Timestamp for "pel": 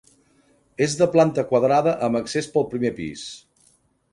2.57-2.67